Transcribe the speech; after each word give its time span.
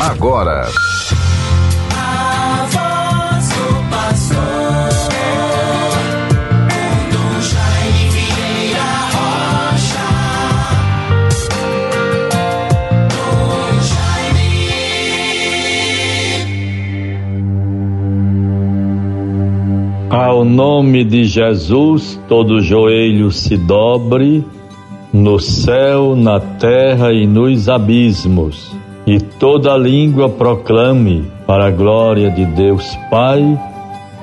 agora. 0.00 0.68
Ao 20.10 20.44
nome 20.44 21.04
de 21.04 21.24
Jesus, 21.24 22.20
todo 22.28 22.60
joelho 22.60 23.30
se 23.30 23.56
dobre, 23.56 24.44
no 25.12 25.38
céu, 25.38 26.16
na 26.16 26.40
terra 26.40 27.12
e 27.12 27.26
nos 27.26 27.68
abismos 27.68 28.76
e 29.08 29.18
toda 29.18 29.74
língua 29.74 30.28
proclame 30.28 31.24
para 31.46 31.68
a 31.68 31.70
glória 31.70 32.30
de 32.30 32.44
Deus 32.44 32.94
Pai 33.10 33.58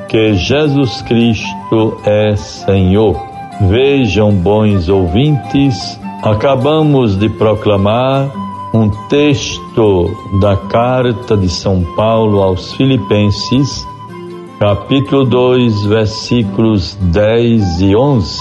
que 0.07 0.35
Jesus 0.35 1.01
Cristo 1.01 1.97
é 2.05 2.35
Senhor. 2.35 3.19
Vejam, 3.61 4.31
bons 4.31 4.87
ouvintes, 4.87 5.99
acabamos 6.21 7.17
de 7.17 7.27
proclamar 7.29 8.29
um 8.75 8.87
texto 9.09 10.15
da 10.39 10.55
carta 10.55 11.35
de 11.35 11.49
São 11.49 11.81
Paulo 11.95 12.43
aos 12.43 12.71
Filipenses, 12.73 13.87
capítulo 14.59 15.25
2, 15.25 15.85
versículos 15.85 16.95
10 17.01 17.81
e 17.81 17.95
11. 17.95 18.39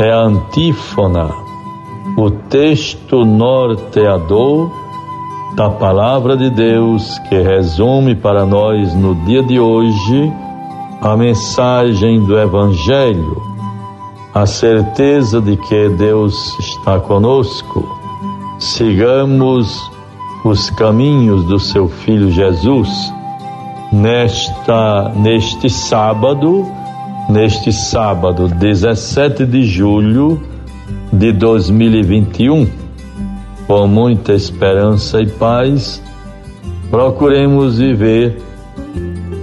É 0.00 0.10
a 0.10 0.22
antífona, 0.22 1.30
o 2.18 2.28
texto 2.28 3.24
norteador 3.24 4.85
da 5.56 5.70
Palavra 5.70 6.36
de 6.36 6.50
Deus 6.50 7.18
que 7.30 7.40
resume 7.40 8.14
para 8.14 8.44
nós 8.44 8.94
no 8.94 9.14
dia 9.24 9.42
de 9.42 9.58
hoje 9.58 10.30
a 11.00 11.16
mensagem 11.16 12.22
do 12.22 12.38
Evangelho, 12.38 13.40
a 14.34 14.44
certeza 14.44 15.40
de 15.40 15.56
que 15.56 15.88
Deus 15.88 16.58
está 16.58 17.00
conosco. 17.00 17.88
Sigamos 18.58 19.90
os 20.44 20.68
caminhos 20.68 21.42
do 21.44 21.58
seu 21.58 21.88
Filho 21.88 22.30
Jesus. 22.30 22.90
Nesta, 23.90 25.10
neste 25.16 25.70
sábado, 25.70 26.66
neste 27.30 27.72
sábado 27.72 28.46
17 28.46 29.46
de 29.46 29.64
julho 29.64 30.38
de 31.10 31.32
2021, 31.32 32.85
com 33.66 33.88
muita 33.88 34.32
esperança 34.32 35.20
e 35.20 35.26
paz, 35.26 36.00
procuremos 36.88 37.78
viver 37.78 38.40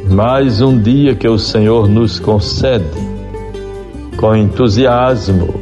mais 0.10 0.62
um 0.62 0.80
dia 0.80 1.14
que 1.14 1.28
o 1.28 1.38
Senhor 1.38 1.90
nos 1.90 2.20
concede, 2.20 2.86
com 4.16 4.34
entusiasmo, 4.34 5.54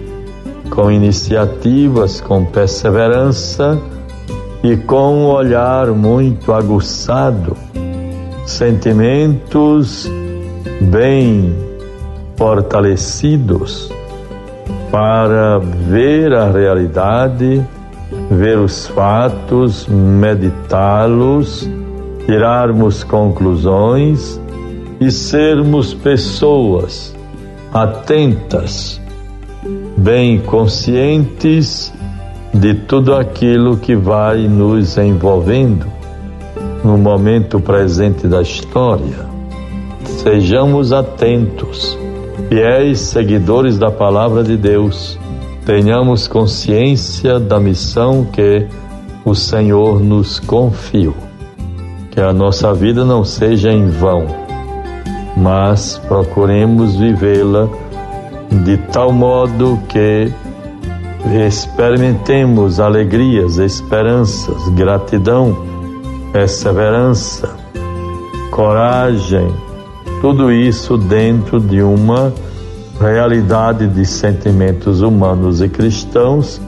com 0.69 0.91
iniciativas, 0.91 2.21
com 2.21 2.45
perseverança 2.45 3.81
e 4.63 4.77
com 4.77 5.15
um 5.15 5.25
olhar 5.25 5.87
muito 5.87 6.53
aguçado, 6.53 7.57
sentimentos 8.45 10.07
bem 10.81 11.55
fortalecidos 12.37 13.91
para 14.91 15.57
ver 15.57 16.33
a 16.33 16.51
realidade 16.51 17.65
ver 18.31 18.57
os 18.57 18.87
fatos, 18.87 19.85
meditá-los, 19.87 21.69
tirarmos 22.25 23.03
conclusões 23.03 24.39
e 25.01 25.11
sermos 25.11 25.93
pessoas 25.93 27.13
atentas, 27.73 29.01
bem 29.97 30.39
conscientes 30.39 31.93
de 32.53 32.73
tudo 32.73 33.15
aquilo 33.15 33.75
que 33.75 33.97
vai 33.97 34.47
nos 34.47 34.97
envolvendo 34.97 35.85
no 36.85 36.97
momento 36.97 37.59
presente 37.59 38.27
da 38.27 38.41
história. 38.41 39.29
Sejamos 40.05 40.93
atentos, 40.93 41.97
fiéis 42.47 42.99
seguidores 43.01 43.77
da 43.77 43.91
palavra 43.91 44.41
de 44.41 44.55
Deus 44.55 45.19
tenhamos 45.65 46.27
consciência 46.27 47.39
da 47.39 47.59
missão 47.59 48.25
que 48.25 48.67
o 49.23 49.35
Senhor 49.35 49.99
nos 49.99 50.39
confiou. 50.39 51.15
Que 52.09 52.19
a 52.19 52.33
nossa 52.33 52.73
vida 52.73 53.05
não 53.05 53.23
seja 53.23 53.71
em 53.71 53.87
vão, 53.89 54.25
mas 55.37 55.97
procuremos 56.07 56.95
vivê-la 56.95 57.69
de 58.65 58.77
tal 58.91 59.13
modo 59.13 59.79
que 59.87 60.31
experimentemos 61.47 62.79
alegrias, 62.79 63.57
esperanças, 63.57 64.67
gratidão, 64.69 65.55
perseverança, 66.33 67.55
coragem, 68.49 69.53
tudo 70.19 70.51
isso 70.51 70.97
dentro 70.97 71.59
de 71.59 71.81
uma 71.81 72.33
realidade 73.01 73.87
de 73.87 74.05
sentimentos 74.05 75.01
humanos 75.01 75.61
e 75.61 75.67
cristãos 75.67 76.61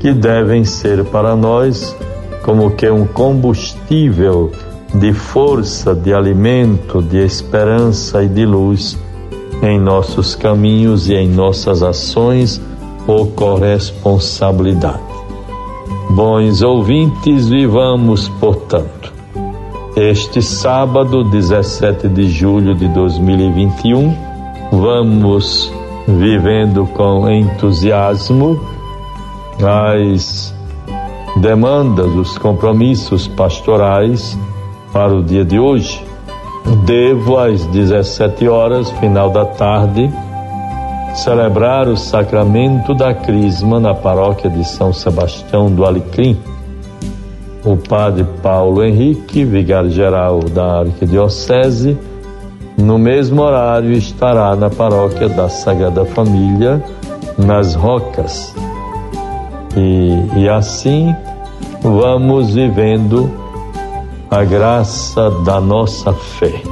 que 0.00 0.12
devem 0.12 0.64
ser 0.64 1.04
para 1.04 1.34
nós 1.34 1.96
como 2.42 2.70
que 2.70 2.88
um 2.88 3.06
combustível 3.06 4.52
de 4.94 5.12
força, 5.12 5.94
de 5.94 6.14
alimento, 6.14 7.02
de 7.02 7.18
esperança 7.18 8.22
e 8.22 8.28
de 8.28 8.46
luz 8.46 8.96
em 9.62 9.80
nossos 9.80 10.36
caminhos 10.36 11.08
e 11.08 11.14
em 11.14 11.28
nossas 11.28 11.82
ações 11.82 12.60
ou 13.06 13.26
corresponsabilidade. 13.28 15.02
Bons 16.10 16.62
ouvintes, 16.62 17.48
vivamos, 17.48 18.28
portanto, 18.40 19.12
este 19.96 20.40
sábado, 20.40 21.24
17 21.24 22.08
de 22.08 22.28
julho 22.28 22.74
de 22.74 22.88
2021 22.88 24.33
vamos 24.72 25.72
vivendo 26.06 26.86
com 26.86 27.28
entusiasmo 27.30 28.60
as 29.62 30.54
demandas, 31.36 32.06
os 32.14 32.38
compromissos 32.38 33.28
pastorais 33.28 34.38
para 34.92 35.14
o 35.14 35.22
dia 35.22 35.44
de 35.44 35.58
hoje. 35.58 36.04
Devo, 36.84 37.36
às 37.38 37.64
17 37.66 38.48
horas, 38.48 38.90
final 38.92 39.30
da 39.30 39.44
tarde, 39.44 40.10
celebrar 41.14 41.88
o 41.88 41.96
sacramento 41.96 42.94
da 42.94 43.14
Crisma 43.14 43.78
na 43.78 43.94
paróquia 43.94 44.50
de 44.50 44.64
São 44.64 44.92
Sebastião 44.92 45.70
do 45.70 45.84
Alecrim. 45.84 46.38
O 47.64 47.76
padre 47.76 48.24
Paulo 48.42 48.82
Henrique, 48.82 49.44
vigário-geral 49.44 50.40
da 50.40 50.80
Arquidiocese, 50.80 51.96
no 52.76 52.98
mesmo 52.98 53.42
horário 53.42 53.92
estará 53.92 54.56
na 54.56 54.68
paróquia 54.68 55.28
da 55.28 55.48
Sagrada 55.48 56.04
Família, 56.04 56.82
nas 57.38 57.74
Rocas. 57.74 58.54
E, 59.76 60.40
e 60.40 60.48
assim 60.48 61.14
vamos 61.82 62.54
vivendo 62.54 63.30
a 64.30 64.44
graça 64.44 65.30
da 65.44 65.60
nossa 65.60 66.12
fé. 66.12 66.62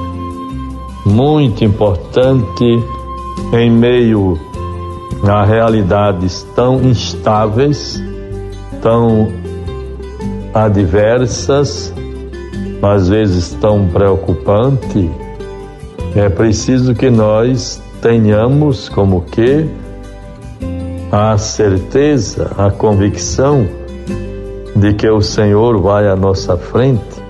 Muito 1.05 1.65
importante 1.65 2.83
em 3.53 3.71
meio 3.71 4.39
a 5.29 5.45
realidades 5.45 6.43
tão 6.57 6.83
instáveis, 6.83 8.03
tão 8.81 9.29
adversas, 10.53 11.95
às 12.83 13.09
vezes 13.09 13.53
tão 13.61 13.87
preocupantes 13.87 15.09
é 16.15 16.29
preciso 16.29 16.95
que 16.95 17.09
nós 17.09 17.83
tenhamos 18.03 18.89
como 18.89 19.23
que 19.23 19.67
a 21.11 21.39
certeza, 21.39 22.51
a 22.59 22.71
convicção 22.71 23.67
de 24.77 24.93
que 24.95 25.09
o 25.09 25.23
Senhor 25.23 25.81
vai 25.81 26.09
à 26.09 26.17
nossa 26.17 26.57
frente, 26.57 27.23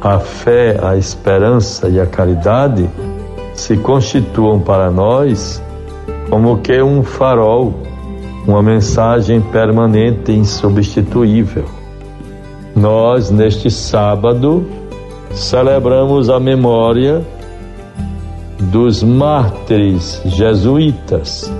a 0.00 0.18
fé, 0.18 0.78
a 0.82 0.96
esperança 0.96 1.88
e 1.88 2.00
a 2.00 2.06
caridade 2.06 2.88
se 3.54 3.76
constituam 3.76 4.60
para 4.60 4.90
nós 4.90 5.62
como 6.28 6.58
que 6.58 6.82
um 6.82 7.02
farol, 7.02 7.74
uma 8.46 8.62
mensagem 8.62 9.40
permanente 9.40 10.32
e 10.32 10.36
insubstituível. 10.36 11.64
Nós, 12.74 13.30
neste 13.30 13.70
sábado, 13.70 14.66
celebramos 15.32 16.28
a 16.28 16.40
memória 16.40 17.22
dos 18.70 19.02
mártires 19.02 20.20
jesuítas, 20.24 21.52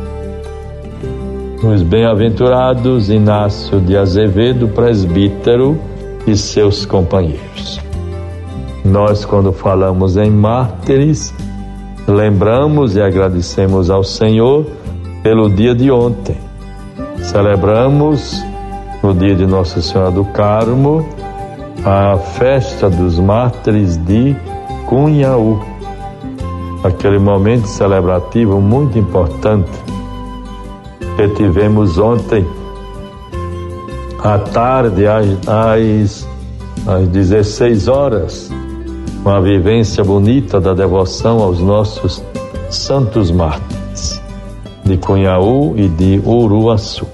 os 1.63 1.83
bem-aventurados 1.83 3.09
Inácio 3.09 3.81
de 3.81 3.97
Azevedo, 3.97 4.69
presbítero, 4.69 5.79
e 6.27 6.37
seus 6.37 6.87
companheiros. 6.87 7.81
Nós, 8.85 9.25
quando 9.25 9.53
falamos 9.53 10.17
em 10.17 10.31
mártires, 10.31 11.35
lembramos 12.07 12.97
e 12.97 13.03
agradecemos 13.03 13.91
ao 13.91 14.03
Senhor 14.03 14.67
pelo 15.23 15.49
dia 15.49 15.75
de 15.75 15.91
ontem. 15.91 16.37
Celebramos 17.19 18.43
no 19.03 19.15
dia 19.15 19.35
de 19.35 19.47
Nossa 19.47 19.81
Senhora 19.81 20.11
do 20.11 20.25
Carmo 20.27 21.07
a 21.85 22.17
festa 22.17 22.89
dos 22.91 23.19
mártires 23.19 23.97
de 23.97 24.37
Cunhaú. 24.87 25.72
Aquele 26.82 27.19
momento 27.19 27.69
celebrativo 27.69 28.61
muito 28.61 28.99
importante 28.99 29.70
que 31.17 31.29
tivemos 31.29 31.96
ontem 31.99 32.44
à 34.19 34.38
tarde, 34.38 35.06
às, 35.06 35.26
às, 35.46 36.29
às 36.87 37.08
16 37.08 37.87
horas, 37.87 38.50
uma 39.25 39.40
vivência 39.40 40.02
bonita 40.02 40.61
da 40.61 40.75
devoção 40.75 41.40
aos 41.40 41.61
nossos 41.61 42.23
santos 42.69 43.31
mártires 43.31 44.20
de 44.84 44.96
Cunhaú 44.96 45.75
e 45.76 45.88
de 45.88 46.20
Uruaçu. 46.25 47.06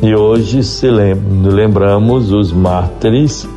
E 0.00 0.14
hoje 0.14 0.62
se 0.62 0.88
lembramos 0.88 2.30
os 2.30 2.52
mártires 2.52 3.48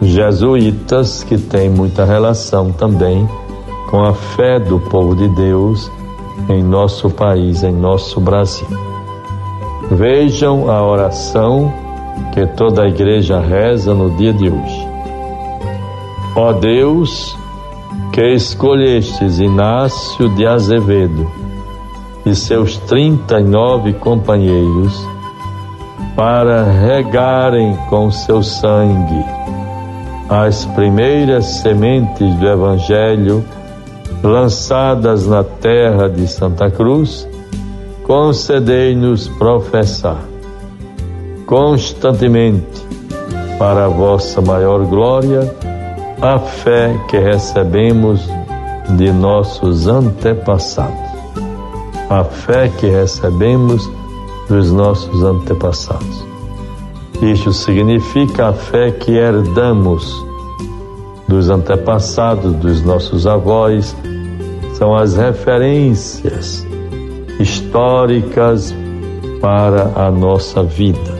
jesuítas 0.00 1.22
que 1.24 1.36
têm 1.36 1.68
muita 1.68 2.04
relação 2.04 2.72
também 2.72 3.28
com 3.88 4.04
a 4.04 4.12
fé 4.12 4.60
do 4.60 4.78
povo 4.78 5.16
de 5.16 5.28
Deus 5.28 5.90
em 6.48 6.62
nosso 6.62 7.10
país, 7.10 7.62
em 7.62 7.72
nosso 7.72 8.20
Brasil. 8.20 8.68
Vejam 9.90 10.70
a 10.70 10.82
oração 10.84 11.72
que 12.32 12.46
toda 12.46 12.82
a 12.82 12.88
igreja 12.88 13.40
reza 13.40 13.94
no 13.94 14.10
dia 14.10 14.32
de 14.32 14.50
hoje. 14.50 14.88
Ó 16.36 16.52
Deus, 16.52 17.36
que 18.12 18.34
escolhestes 18.34 19.38
Inácio 19.38 20.28
de 20.34 20.46
Azevedo 20.46 21.26
e 22.26 22.34
seus 22.34 22.76
trinta 22.76 23.40
e 23.40 23.44
nove 23.44 23.94
companheiros 23.94 25.02
para 26.14 26.64
regarem 26.64 27.74
com 27.88 28.10
seu 28.10 28.42
sangue 28.42 29.24
as 30.28 30.66
primeiras 30.66 31.46
sementes 31.46 32.34
do 32.34 32.46
Evangelho 32.46 33.42
lançadas 34.22 35.26
na 35.26 35.44
terra 35.44 36.08
de 36.08 36.26
Santa 36.26 36.70
Cruz, 36.70 37.28
concedei-nos 38.04 39.28
professar 39.28 40.18
constantemente, 41.48 42.86
para 43.58 43.86
a 43.86 43.88
vossa 43.88 44.40
maior 44.42 44.84
glória, 44.84 45.52
a 46.20 46.38
fé 46.38 46.94
que 47.08 47.18
recebemos 47.18 48.28
de 48.96 49.10
nossos 49.10 49.88
antepassados. 49.88 51.08
A 52.10 52.22
fé 52.24 52.68
que 52.68 52.86
recebemos 52.86 53.90
dos 54.48 54.70
nossos 54.70 55.24
antepassados. 55.24 56.24
Isto 57.22 57.52
significa 57.52 58.48
a 58.48 58.52
fé 58.52 58.90
que 58.90 59.12
herdamos 59.12 60.24
dos 61.26 61.50
antepassados, 61.50 62.54
dos 62.56 62.82
nossos 62.82 63.26
avós, 63.26 63.96
são 64.78 64.94
as 64.94 65.16
referências 65.16 66.64
históricas 67.40 68.72
para 69.40 69.90
a 69.96 70.08
nossa 70.08 70.62
vida. 70.62 71.18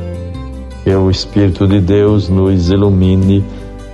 Que 0.84 0.94
o 0.94 1.10
Espírito 1.10 1.66
de 1.66 1.81
Deus 1.81 2.28
nos 2.28 2.70
ilumine 2.70 3.44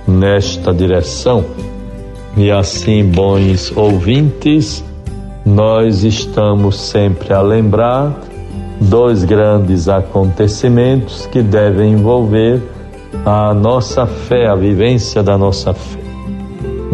nesta 0.07 0.71
direção. 0.71 1.43
E 2.37 2.51
assim, 2.51 3.05
bons 3.05 3.75
ouvintes, 3.75 4.83
nós 5.43 6.03
estamos 6.03 6.79
sempre 6.79 7.33
a 7.33 7.41
lembrar 7.41 8.21
dois 8.79 9.23
grandes 9.23 9.89
acontecimentos 9.89 11.25
que 11.25 11.41
devem 11.41 11.93
envolver 11.93 12.61
a 13.25 13.51
nossa 13.53 14.05
fé, 14.05 14.47
a 14.47 14.55
vivência 14.55 15.23
da 15.23 15.37
nossa 15.37 15.73
fé, 15.73 16.04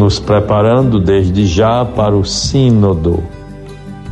nos 0.01 0.18
preparando 0.18 1.00
desde 1.00 1.45
já 1.45 1.86
para 1.86 2.15
o 2.15 2.25
Sínodo, 2.25 3.24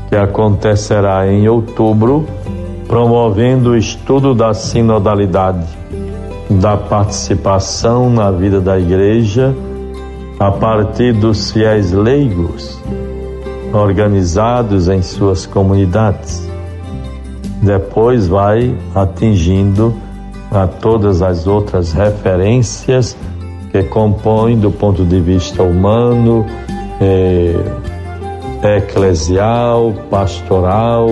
que 0.08 0.16
acontecerá 0.16 1.28
em 1.28 1.50
outubro, 1.50 2.28
promovendo 2.88 3.72
o 3.72 3.76
estudo 3.76 4.36
da 4.36 4.54
sinodalidade, 4.54 5.66
da 6.48 6.78
participação 6.78 8.08
na 8.08 8.30
vida 8.30 8.62
da 8.62 8.80
Igreja 8.80 9.56
a 10.40 10.52
partir 10.52 11.12
dos 11.12 11.52
fiéis 11.52 11.92
leigos 11.92 12.80
organizados 13.74 14.90
em 14.90 15.02
suas 15.02 15.48
comunidades. 15.48 16.48
Depois 17.64 18.28
vai 18.28 18.78
atingindo 18.94 19.96
a 20.52 20.68
todas 20.68 21.24
as 21.24 21.48
outras 21.48 21.94
referências 21.94 23.18
que 23.84 23.90
compõem 23.90 24.58
do 24.58 24.72
ponto 24.72 25.06
de 25.06 25.20
vista 25.20 25.64
humano, 25.64 26.46
é, 27.00 28.78
eclesial, 28.78 29.94
pastoral, 30.10 31.08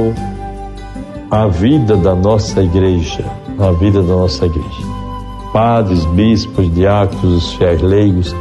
a 1.32 1.48
vida 1.48 1.96
da 1.96 2.16
nossa 2.16 2.62
igreja, 2.62 3.24
a 3.60 3.72
vida 3.72 4.02
da 4.02 4.16
nossa 4.16 4.46
igreja. 4.46 4.88
Padres, 5.54 6.06
bispos, 6.08 6.74
diáconos, 6.74 7.46
os 7.46 7.54
fiéis 7.54 7.82
leigos, 7.82 8.36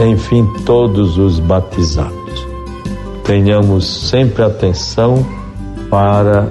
enfim, 0.00 0.46
todos 0.64 1.18
os 1.18 1.38
batizados. 1.38 2.12
Tenhamos 3.24 4.08
sempre 4.08 4.42
atenção 4.42 5.26
para 5.90 6.48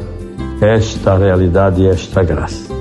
esta 0.61 1.17
realidade 1.17 1.81
e 1.81 1.87
esta 1.87 2.23
graça. 2.23 2.71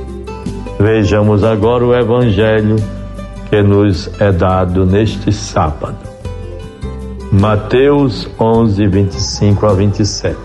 Vejamos 0.78 1.44
agora 1.44 1.84
o 1.84 1.94
Evangelho 1.94 2.76
que 3.50 3.62
nos 3.62 4.08
é 4.20 4.30
dado 4.30 4.86
neste 4.86 5.32
sábado. 5.32 5.98
Mateus 7.32 8.28
11, 8.38 8.86
25 8.86 9.66
a 9.66 9.72
27. 9.74 10.38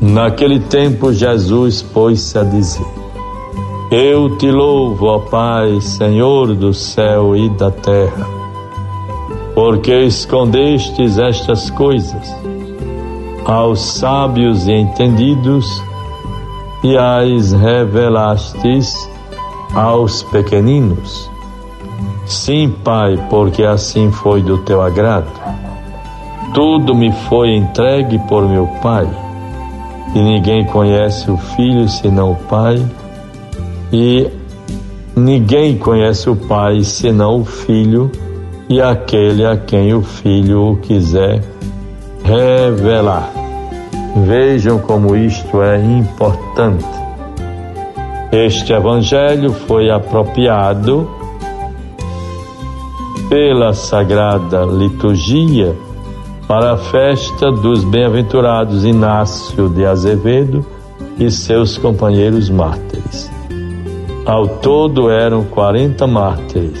Naquele 0.00 0.60
tempo, 0.60 1.12
Jesus 1.12 1.80
pôs-se 1.80 2.38
a 2.38 2.44
dizer: 2.44 2.86
Eu 3.90 4.36
te 4.36 4.50
louvo, 4.50 5.06
ó 5.06 5.18
Pai, 5.18 5.80
Senhor 5.80 6.54
do 6.54 6.74
céu 6.74 7.34
e 7.34 7.48
da 7.56 7.70
terra, 7.70 8.26
porque 9.54 10.04
escondestes 10.04 11.18
estas 11.18 11.70
coisas 11.70 12.34
aos 13.46 13.80
sábios 13.80 14.66
e 14.66 14.72
entendidos 14.72 15.66
e 16.84 16.96
as 16.98 17.52
revelastes 17.52 18.94
aos 19.74 20.22
pequeninos. 20.24 21.35
Sim, 22.26 22.74
Pai, 22.82 23.16
porque 23.30 23.62
assim 23.62 24.10
foi 24.10 24.42
do 24.42 24.58
teu 24.58 24.82
agrado. 24.82 25.30
Tudo 26.52 26.94
me 26.94 27.12
foi 27.12 27.54
entregue 27.54 28.18
por 28.20 28.48
meu 28.48 28.66
Pai, 28.82 29.08
e 30.14 30.20
ninguém 30.20 30.64
conhece 30.64 31.30
o 31.30 31.36
Filho 31.36 31.88
senão 31.88 32.32
o 32.32 32.36
Pai, 32.36 32.84
e 33.92 34.28
ninguém 35.14 35.78
conhece 35.78 36.28
o 36.28 36.34
Pai 36.34 36.82
senão 36.82 37.40
o 37.40 37.44
Filho 37.44 38.10
e 38.68 38.82
aquele 38.82 39.46
a 39.46 39.56
quem 39.56 39.94
o 39.94 40.02
Filho 40.02 40.72
o 40.72 40.76
quiser 40.78 41.42
revelar. 42.24 43.30
Vejam 44.16 44.78
como 44.80 45.14
isto 45.14 45.62
é 45.62 45.78
importante. 45.78 46.84
Este 48.32 48.72
evangelho 48.72 49.52
foi 49.52 49.90
apropriado 49.90 51.08
pela 53.28 53.74
sagrada 53.74 54.64
liturgia 54.64 55.74
para 56.46 56.74
a 56.74 56.76
festa 56.76 57.50
dos 57.50 57.82
bem-aventurados 57.84 58.84
Inácio 58.84 59.68
de 59.68 59.84
Azevedo 59.84 60.64
e 61.18 61.30
seus 61.30 61.76
companheiros 61.76 62.48
mártires. 62.48 63.30
Ao 64.24 64.46
todo 64.46 65.10
eram 65.10 65.44
40 65.44 66.06
mártires, 66.06 66.80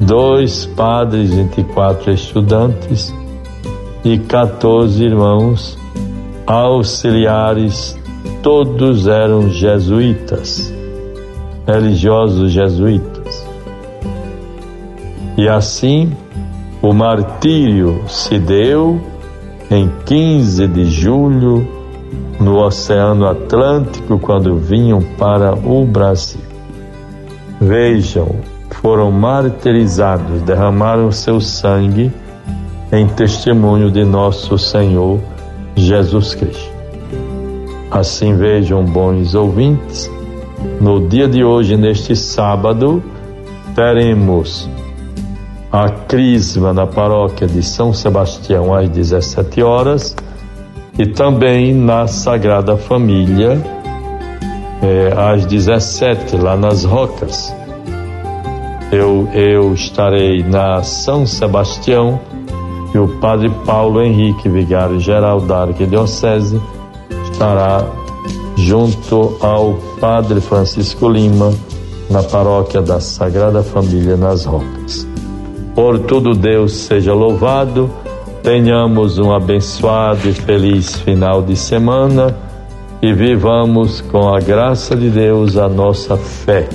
dois 0.00 0.66
padres, 0.66 1.32
24 1.32 2.12
estudantes 2.12 3.14
e 4.04 4.18
14 4.18 5.02
irmãos 5.02 5.78
auxiliares, 6.46 7.98
todos 8.42 9.08
eram 9.08 9.48
jesuítas, 9.48 10.72
religiosos 11.66 12.52
jesuítas. 12.52 13.13
E 15.36 15.48
assim 15.48 16.12
o 16.80 16.92
martírio 16.92 18.02
se 18.08 18.38
deu 18.38 19.00
em 19.70 19.90
15 20.04 20.68
de 20.68 20.84
julho 20.84 21.66
no 22.38 22.58
Oceano 22.58 23.26
Atlântico 23.26 24.18
quando 24.18 24.56
vinham 24.56 25.00
para 25.18 25.54
o 25.54 25.84
Brasil. 25.84 26.40
Vejam, 27.60 28.36
foram 28.70 29.10
martirizados, 29.10 30.42
derramaram 30.42 31.10
seu 31.10 31.40
sangue 31.40 32.12
em 32.92 33.08
testemunho 33.08 33.90
de 33.90 34.04
nosso 34.04 34.58
Senhor 34.58 35.18
Jesus 35.74 36.34
Cristo. 36.34 36.70
Assim 37.90 38.36
vejam, 38.36 38.84
bons 38.84 39.34
ouvintes, 39.34 40.10
no 40.80 41.08
dia 41.08 41.26
de 41.26 41.42
hoje, 41.42 41.76
neste 41.76 42.14
sábado, 42.14 43.02
teremos 43.74 44.68
a 45.74 45.90
crisma 45.90 46.72
na 46.72 46.86
paróquia 46.86 47.48
de 47.48 47.60
São 47.60 47.92
Sebastião 47.92 48.72
às 48.72 48.88
17 48.88 49.60
horas 49.60 50.14
e 50.96 51.04
também 51.04 51.74
na 51.74 52.06
Sagrada 52.06 52.76
Família 52.76 53.60
é, 54.80 55.12
às 55.16 55.44
17 55.44 56.36
lá 56.36 56.56
nas 56.56 56.84
Rocas. 56.84 57.52
Eu, 58.92 59.28
eu 59.34 59.74
estarei 59.74 60.44
na 60.44 60.80
São 60.84 61.26
Sebastião 61.26 62.20
e 62.94 62.98
o 62.98 63.08
Padre 63.18 63.50
Paulo 63.66 64.00
Henrique, 64.00 64.48
vigário 64.48 65.00
geral 65.00 65.40
da 65.40 65.62
Arquidiocese, 65.62 66.62
estará 67.32 67.84
junto 68.56 69.36
ao 69.40 69.74
Padre 70.00 70.40
Francisco 70.40 71.08
Lima 71.08 71.52
na 72.08 72.22
paróquia 72.22 72.80
da 72.80 73.00
Sagrada 73.00 73.60
Família 73.64 74.16
nas 74.16 74.44
Rocas. 74.44 75.13
Por 75.74 75.98
tudo 76.00 76.34
Deus 76.34 76.72
seja 76.72 77.12
louvado. 77.12 77.90
Tenhamos 78.42 79.18
um 79.18 79.32
abençoado 79.32 80.28
e 80.28 80.32
feliz 80.32 80.96
final 81.00 81.42
de 81.42 81.56
semana 81.56 82.36
e 83.02 83.12
vivamos 83.12 84.00
com 84.00 84.34
a 84.34 84.38
graça 84.38 84.94
de 84.94 85.10
Deus 85.10 85.56
a 85.56 85.68
nossa 85.68 86.16
fé, 86.16 86.68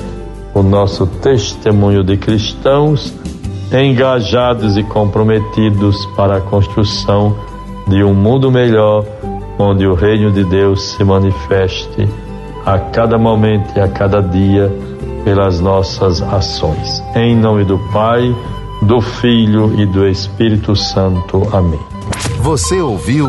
o 0.54 0.62
nosso 0.62 1.08
testemunho 1.08 2.04
de 2.04 2.18
cristãos 2.18 3.14
engajados 3.72 4.78
e 4.78 4.84
comprometidos 4.84 6.06
para 6.16 6.38
a 6.38 6.42
construção 6.42 7.36
de 7.88 8.04
um 8.04 8.14
mundo 8.14 8.52
melhor, 8.52 9.06
onde 9.60 9.86
o 9.86 9.94
reino 9.94 10.32
de 10.32 10.44
Deus 10.44 10.92
se 10.94 11.04
manifeste 11.04 12.08
a 12.66 12.80
cada 12.80 13.18
momento 13.18 13.78
e 13.78 13.80
a 13.80 13.88
cada 13.88 14.22
dia 14.22 14.72
pelas 15.24 15.60
nossas 15.60 16.22
ações. 16.22 17.04
Em 17.16 17.36
nome 17.36 17.64
do 17.64 17.78
Pai, 17.92 18.36
do 18.82 19.02
Filho 19.02 19.80
e 19.80 19.86
do 19.86 20.08
Espírito 20.08 20.76
Santo. 20.76 21.44
Amém. 21.56 21.80
Você 22.42 22.82
ouviu. 22.82 23.28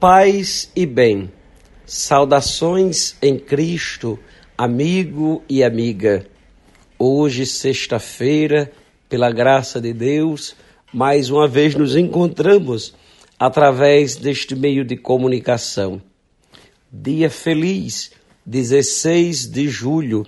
Paz 0.00 0.70
e 0.74 0.86
bem, 0.86 1.30
saudações 1.84 3.14
em 3.20 3.38
Cristo, 3.38 4.18
amigo 4.62 5.42
e 5.48 5.64
amiga. 5.64 6.26
Hoje, 6.98 7.46
sexta-feira, 7.46 8.70
pela 9.08 9.32
graça 9.32 9.80
de 9.80 9.94
Deus, 9.94 10.54
mais 10.92 11.30
uma 11.30 11.48
vez 11.48 11.74
nos 11.74 11.96
encontramos 11.96 12.94
através 13.38 14.16
deste 14.16 14.54
meio 14.54 14.84
de 14.84 14.98
comunicação. 14.98 16.02
Dia 16.92 17.30
feliz, 17.30 18.10
16 18.44 19.50
de 19.50 19.66
julho, 19.66 20.26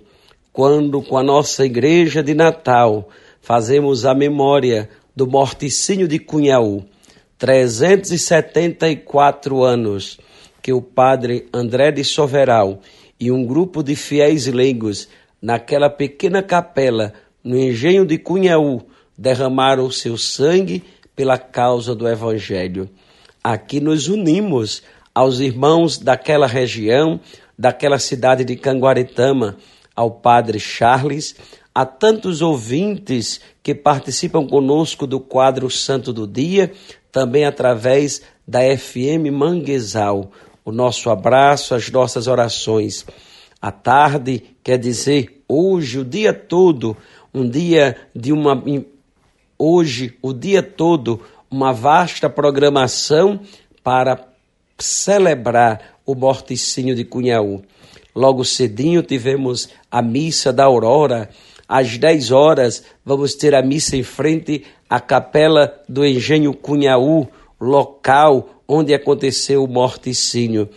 quando 0.51 1.03
com 1.03 1.19
a 1.19 1.23
nossa 1.23 1.67
igreja 1.67 2.23
de 2.23 2.33
Natal 2.33 3.11
fazemos 3.43 4.07
a 4.07 4.15
memória 4.15 4.89
do 5.15 5.27
morticínio 5.27 6.09
de 6.09 6.19
Cunhaú. 6.19 6.87
374 7.37 9.63
anos 9.63 10.19
que 10.63 10.73
o 10.73 10.81
padre 10.81 11.51
André 11.53 11.93
de 11.93 12.03
Soveral 12.03 12.81
e 13.23 13.31
um 13.31 13.47
grupo 13.47 13.85
de 13.85 13.95
fiéis 13.95 14.49
leigos 14.49 15.09
naquela 15.41 15.89
pequena 15.89 16.43
capela 16.43 17.13
no 17.45 17.57
engenho 17.57 18.05
de 18.05 18.19
Cunhaú 18.19 18.83
derramaram 19.17 19.89
seu 19.93 20.19
sangue 20.19 20.83
pela 21.15 21.39
causa 21.39 21.95
do 21.95 22.09
evangelho. 22.09 22.91
Aqui 23.41 23.79
nos 23.79 24.09
unimos 24.09 24.83
aos 25.15 25.39
irmãos 25.39 25.99
daquela 25.99 26.49
região, 26.49 27.21
daquela 27.57 28.01
cidade 28.01 28.45
de 28.45 28.57
Canguaretama, 28.57 29.57
ao 29.95 30.11
padre 30.11 30.59
Charles, 30.59 31.37
a 31.73 31.87
tantos 31.87 32.43
ouvintes 32.43 33.41
que 33.63 33.73
participam 33.73 34.45
conosco 34.49 35.07
do 35.07 35.21
quadro 35.21 35.71
Santo 35.71 36.13
do 36.13 36.27
Dia, 36.27 36.73
também 37.13 37.45
através 37.45 38.21
da 38.45 38.63
FM 38.77 39.31
Manguezal. 39.33 40.33
O 40.65 40.71
nosso 40.71 41.11
abraço, 41.11 41.75
as 41.75 41.91
nossas 41.91 42.27
orações. 42.27 43.05
À 43.61 43.71
tarde, 43.71 44.43
quer 44.63 44.79
dizer, 44.79 45.43
hoje, 45.49 45.99
o 45.99 46.05
dia 46.05 46.33
todo, 46.33 46.97
um 47.33 47.49
dia 47.49 47.97
de 48.15 48.33
uma. 48.33 48.63
Hoje, 49.59 50.17
o 50.21 50.33
dia 50.33 50.63
todo, 50.63 51.21
uma 51.51 51.73
vasta 51.73 52.29
programação 52.29 53.41
para 53.83 54.29
celebrar 54.79 55.99
o 56.05 56.15
morticínio 56.15 56.95
de 56.95 57.05
Cunhaú. 57.05 57.63
Logo 58.15 58.45
cedinho 58.45 59.03
tivemos 59.03 59.69
a 59.91 60.03
missa 60.03 60.53
da 60.53 60.65
aurora. 60.65 61.31
Às 61.69 61.97
10 61.97 62.31
horas 62.31 62.85
vamos 63.05 63.35
ter 63.35 63.55
a 63.55 63.63
missa 63.63 63.97
em 63.97 64.03
frente 64.03 64.65
à 64.89 65.01
capela 65.01 65.81
do 65.89 66.05
Engenho 66.05 66.53
Cunhaú, 66.53 67.29
local 67.63 68.63
onde 68.67 68.93
aconteceu 68.93 69.63
o 69.63 69.69
morticínio. 69.69 70.69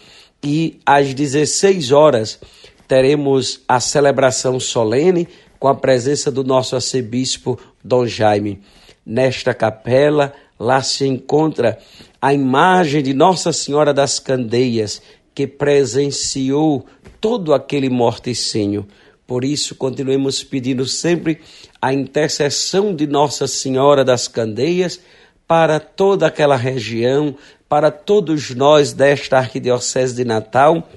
E 0.44 0.80
às 0.86 1.14
16 1.14 1.92
horas 1.92 2.40
teremos 2.88 3.62
a 3.68 3.80
celebração 3.80 4.60
solene 4.60 5.28
com 5.60 5.68
a 5.68 5.74
presença 5.74 6.32
do 6.32 6.44
nosso 6.44 6.76
arcebispo 6.76 7.60
Dom 7.84 8.06
Jaime. 8.06 8.62
Nesta 9.04 9.54
capela, 9.54 10.34
lá 10.60 10.84
se 10.84 11.08
encontra 11.08 11.80
a 12.22 12.34
imagem 12.34 13.02
de 13.02 13.14
Nossa 13.14 13.52
Senhora 13.52 13.94
das 13.94 14.20
Candeias, 14.20 15.02
que 15.34 15.48
presenciou 15.48 16.86
todo 17.20 17.54
aquele 17.54 17.90
morticínio. 17.90 18.86
Por 19.26 19.44
isso, 19.44 19.74
continuemos 19.74 20.44
pedindo 20.44 20.86
sempre 20.86 21.40
a 21.82 21.92
intercessão 21.92 22.96
de 22.96 23.08
Nossa 23.08 23.48
Senhora 23.48 24.06
das 24.06 24.28
Candeias 24.28 25.00
para 25.48 25.80
toda 25.80 26.28
aquela 26.28 26.56
região, 26.56 27.36
para 27.68 27.92
todos 27.92 28.52
nós 28.52 28.94
desta 28.94 29.38
Arquidiocese 29.38 30.16
de 30.16 30.26
Natal, 30.26 30.90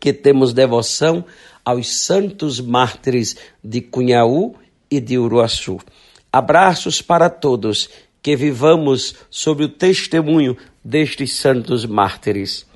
que 0.00 0.12
temos 0.12 0.52
devoção 0.52 1.24
aos 1.64 1.88
santos 1.88 2.60
mártires 2.60 3.36
de 3.62 3.80
Cunhaú 3.80 4.54
e 4.90 5.00
de 5.00 5.18
Uruaçu. 5.18 5.78
Abraços 6.32 7.00
para 7.00 7.28
todos, 7.28 7.88
que 8.22 8.36
vivamos 8.36 9.14
sob 9.30 9.64
o 9.64 9.68
testemunho 9.68 10.56
destes 10.84 11.34
santos 11.34 11.86
mártires. 11.86 12.66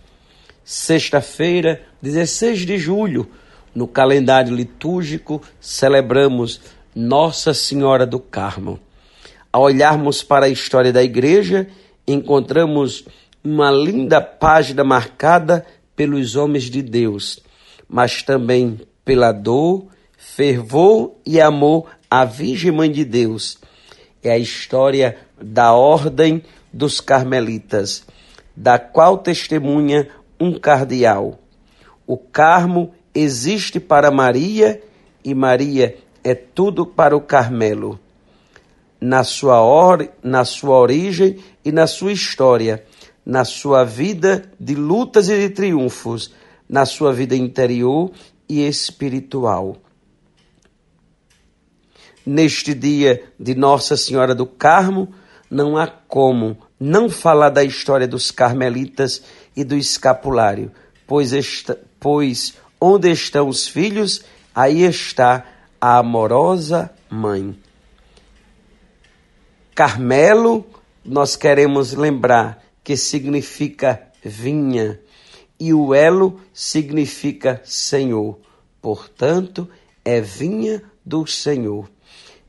Sexta-feira, 0.65 1.83
16 2.01 2.61
de 2.61 2.79
julho, 2.79 3.29
no 3.75 3.89
calendário 3.89 4.55
litúrgico, 4.55 5.43
celebramos 5.61 6.61
Nossa 6.95 7.53
Senhora 7.53 8.07
do 8.07 8.19
Carmo. 8.19 8.79
Ao 9.53 9.63
olharmos 9.63 10.23
para 10.23 10.47
a 10.47 10.49
história 10.49 10.93
da 10.93 11.03
igreja, 11.03 11.67
encontramos 12.07 13.05
uma 13.43 13.69
linda 13.71 14.21
página 14.21 14.85
marcada 14.85 15.67
pelos 15.97 16.37
homens 16.37 16.65
de 16.65 16.81
Deus, 16.83 17.41
mas 17.89 18.23
também 18.23 18.81
pela 19.05 19.33
dor, 19.33 19.87
fervor 20.17 21.15
e 21.27 21.41
amor 21.41 21.87
à 22.09 22.25
Virgem 22.25 22.71
Mãe 22.71 22.93
de 22.93 23.05
Deus. 23.05 23.59
É 24.23 24.31
a 24.31 24.39
história 24.39 25.19
da 25.41 25.73
Ordem 25.73 26.45
dos 26.73 27.01
Carmelitas, 27.01 28.05
da 28.55 28.79
qual 28.79 29.19
testemunha 29.19 30.09
um 30.39 30.57
cardeal. 30.57 31.41
O 32.07 32.17
Carmo 32.17 32.95
existe 33.13 33.81
para 33.81 34.13
Maria 34.13 34.81
e 35.25 35.35
Maria 35.35 35.97
é 36.23 36.37
tudo 36.37 36.87
para 36.87 37.17
o 37.17 37.21
Carmelo. 37.21 37.99
Na 39.01 39.25
sua, 39.25 39.63
or, 39.63 40.09
na 40.23 40.45
sua 40.45 40.77
origem 40.77 41.39
e 41.65 41.73
na 41.73 41.87
sua 41.87 42.13
história, 42.13 42.85
na 43.25 43.45
sua 43.45 43.85
vida 43.85 44.51
de 44.59 44.75
lutas 44.75 45.29
e 45.29 45.39
de 45.39 45.51
triunfos, 45.51 46.35
na 46.69 46.85
sua 46.85 47.13
vida 47.13 47.35
interior 47.35 48.11
e 48.49 48.67
espiritual. 48.67 49.77
Neste 52.27 52.75
dia 52.75 53.25
de 53.39 53.55
Nossa 53.55 53.97
Senhora 53.97 54.35
do 54.35 54.47
Carmo, 54.47 55.15
não 55.51 55.77
há 55.77 55.87
como 55.87 56.59
não 56.79 57.09
falar 57.09 57.49
da 57.49 57.65
história 57.65 58.07
dos 58.07 58.31
carmelitas 58.31 59.23
e 59.57 59.65
do 59.65 59.77
escapulário, 59.77 60.71
pois, 61.07 61.33
esta, 61.33 61.79
pois 61.99 62.55
Onde 62.81 63.11
estão 63.11 63.47
os 63.47 63.69
filhos, 63.69 64.25
aí 64.55 64.85
está 64.85 65.45
a 65.79 65.99
amorosa 65.99 66.91
mãe. 67.11 67.55
Carmelo, 69.81 70.67
nós 71.03 71.37
queremos 71.37 71.95
lembrar 71.95 72.63
que 72.85 72.99
significa 72.99 74.09
vinha 74.23 75.01
e 75.59 75.73
o 75.73 75.95
elo 75.95 76.39
significa 76.53 77.63
Senhor. 77.65 78.39
Portanto, 78.83 79.67
é 80.05 80.21
vinha 80.21 80.83
do 81.03 81.27
Senhor. 81.27 81.89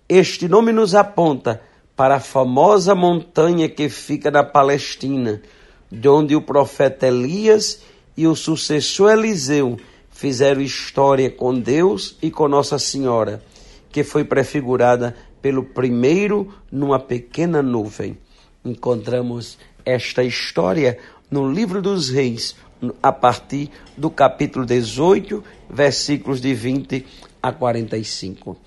Este 0.10 0.50
nome 0.50 0.74
nos 0.74 0.94
aponta 0.94 1.62
para 1.96 2.16
a 2.16 2.20
famosa 2.20 2.94
montanha 2.94 3.70
que 3.70 3.88
fica 3.88 4.30
na 4.30 4.44
Palestina, 4.44 5.42
de 5.90 6.10
onde 6.10 6.36
o 6.36 6.42
profeta 6.42 7.08
Elias 7.08 7.80
e 8.18 8.28
o 8.28 8.36
sucessor 8.36 9.10
Eliseu 9.10 9.78
fizeram 10.10 10.60
história 10.60 11.32
com 11.32 11.58
Deus 11.58 12.18
e 12.22 12.30
com 12.30 12.50
Nossa 12.50 12.78
Senhora, 12.78 13.42
que 13.90 14.04
foi 14.04 14.26
prefigurada 14.26 15.16
pelo 15.42 15.64
primeiro 15.64 16.54
numa 16.72 17.00
pequena 17.00 17.62
nuvem. 17.62 18.18
Encontramos 18.64 19.58
esta 19.86 20.24
história 20.24 20.98
no 21.30 21.52
livro 21.52 21.82
dos 21.82 22.10
Reis, 22.10 22.56
a 23.02 23.12
partir 23.12 23.70
do 23.96 24.10
capítulo 24.10 24.66
18, 24.66 25.44
versículos 25.70 26.42
de 26.42 26.54
20 26.54 27.06
a 27.42 27.52
45. 27.52 28.58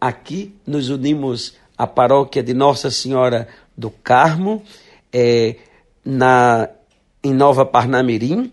Aqui 0.00 0.54
nos 0.66 0.88
unimos 0.88 1.54
à 1.76 1.86
paróquia 1.86 2.42
de 2.42 2.54
Nossa 2.54 2.90
Senhora 2.90 3.48
do 3.76 3.90
Carmo, 3.90 4.62
é, 5.12 5.56
na, 6.04 6.68
em 7.22 7.32
Nova 7.32 7.64
Parnamirim. 7.64 8.50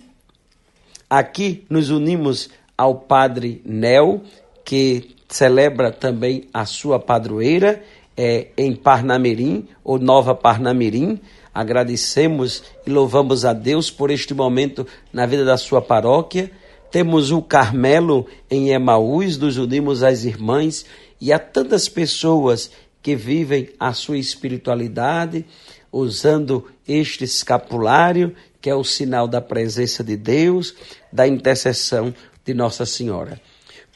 Aqui 1.09 1.65
nos 1.69 1.89
unimos 1.89 2.50
ao 2.77 2.95
Padre 2.95 3.62
Nel, 3.65 4.21
que 4.63 5.16
celebra 5.27 5.91
também 5.91 6.48
a 6.53 6.65
sua 6.65 7.00
padroeira 7.00 7.84
é, 8.15 8.48
em 8.57 8.75
Parnamirim, 8.75 9.67
ou 9.84 10.00
Nova 10.00 10.34
Parnamirim. 10.34 11.19
Agradecemos 11.53 12.63
e 12.86 12.89
louvamos 12.89 13.46
a 13.46 13.53
Deus 13.53 13.91
por 13.91 14.10
este 14.10 14.34
momento 14.34 14.88
na 15.13 15.25
vida 15.25 15.46
da 15.46 15.57
sua 15.57 15.81
paróquia. 15.81 16.51
Temos 16.91 17.31
o 17.31 17.41
Carmelo 17.41 18.25
em 18.50 18.69
Emaús, 18.69 19.38
nos 19.38 19.57
unimos 19.57 20.03
às 20.03 20.24
irmãs 20.24 20.86
e 21.19 21.34
a 21.34 21.39
tantas 21.39 21.89
pessoas 21.89 22.72
que 23.01 23.15
vivem 23.15 23.69
a 23.79 23.93
sua 23.93 24.17
espiritualidade 24.17 25.46
usando 25.91 26.65
este 26.88 27.24
escapulário, 27.24 28.36
que 28.62 28.69
é 28.69 28.75
o 28.75 28.84
sinal 28.84 29.27
da 29.27 29.41
presença 29.41 30.03
de 30.03 30.15
Deus, 30.15 30.75
da 31.12 31.27
intercessão 31.27 32.13
de 32.46 32.53
Nossa 32.53 32.86
Senhora. 32.86 33.39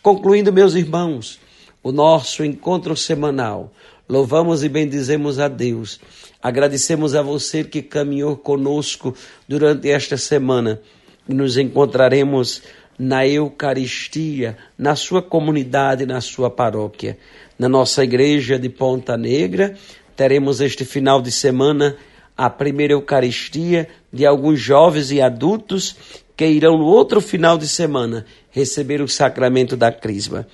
Concluindo, 0.01 0.51
meus 0.51 0.73
irmãos, 0.73 1.39
o 1.83 1.91
nosso 1.91 2.43
encontro 2.43 2.97
semanal, 2.97 3.71
louvamos 4.09 4.63
e 4.63 4.69
bendizemos 4.69 5.37
a 5.37 5.47
Deus. 5.47 5.99
Agradecemos 6.41 7.13
a 7.13 7.21
você 7.21 7.63
que 7.63 7.83
caminhou 7.83 8.35
conosco 8.35 9.15
durante 9.47 9.91
esta 9.91 10.17
semana. 10.17 10.81
Nos 11.27 11.55
encontraremos 11.55 12.63
na 12.97 13.27
Eucaristia, 13.27 14.57
na 14.75 14.95
sua 14.95 15.21
comunidade, 15.21 16.03
na 16.03 16.19
sua 16.19 16.49
paróquia. 16.49 17.19
Na 17.59 17.69
nossa 17.69 18.03
igreja 18.03 18.57
de 18.57 18.69
Ponta 18.69 19.15
Negra, 19.15 19.75
teremos 20.15 20.61
este 20.61 20.83
final 20.83 21.21
de 21.21 21.31
semana 21.31 21.95
a 22.35 22.49
primeira 22.49 22.93
Eucaristia 22.93 23.87
de 24.11 24.25
alguns 24.25 24.59
jovens 24.59 25.11
e 25.11 25.21
adultos 25.21 25.95
que 26.35 26.47
irão 26.47 26.75
no 26.75 26.85
outro 26.85 27.21
final 27.21 27.55
de 27.55 27.67
semana 27.67 28.25
receber 28.51 29.01
o 29.01 29.07
sacramento 29.07 29.75
da 29.75 29.91
Crisma. 29.91 30.47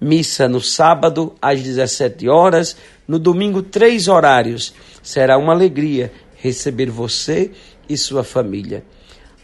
Missa 0.00 0.48
no 0.48 0.60
sábado 0.60 1.34
às 1.40 1.62
17 1.62 2.28
horas, 2.28 2.76
no 3.08 3.18
domingo 3.18 3.62
três 3.62 4.06
horários. 4.06 4.74
Será 5.02 5.38
uma 5.38 5.52
alegria 5.52 6.12
receber 6.36 6.90
você 6.90 7.50
e 7.88 7.96
sua 7.96 8.22
família. 8.22 8.84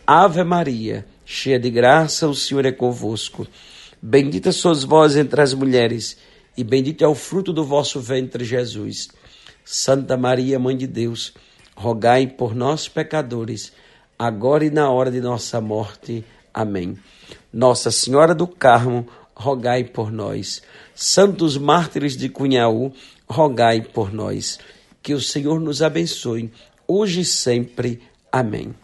Ave 0.07 0.45
Maria, 0.45 1.07
cheia 1.25 1.59
de 1.59 1.71
graça, 1.71 2.29
o 2.29 2.35
Senhor 2.35 2.67
é 2.67 2.73
convosco. 2.73 3.47
Bendita 4.03 4.53
sois 4.53 4.83
vós 4.83 5.17
entre 5.17 5.41
as 5.41 5.55
mulheres, 5.55 6.17
e 6.57 6.65
bendito 6.65 7.05
é 7.05 7.09
o 7.09 7.15
fruto 7.15 7.53
do 7.53 7.65
vosso 7.65 8.01
ventre, 8.01 8.45
Jesus. 8.45 9.09
Santa 9.65 10.17
Maria, 10.17 10.59
Mãe 10.59 10.77
de 10.77 10.87
Deus, 10.87 11.33
rogai 11.77 12.27
por 12.27 12.55
nós, 12.55 12.89
pecadores, 12.89 13.73
agora 14.19 14.65
e 14.65 14.71
na 14.71 14.91
hora 14.91 15.11
de 15.11 15.21
nossa 15.21 15.61
morte. 15.61 16.25
Amém. 16.53 16.99
Nossa 17.53 17.91
Senhora 17.91 18.35
do 18.35 18.47
Carmo, 18.47 19.07
rogai 19.35 19.85
por 19.85 20.13
nós. 20.13 20.63
Santos 20.95 21.57
mártires 21.57 22.17
de 22.17 22.29
Cunhaú, 22.29 22.93
rogai 23.29 23.81
por 23.81 24.13
nós. 24.13 24.59
Que 25.03 25.15
o 25.15 25.21
Senhor 25.21 25.61
nos 25.61 25.83
abençoe, 25.83 26.53
hoje 26.87 27.21
e 27.21 27.25
sempre. 27.25 28.03
Amém. 28.31 28.75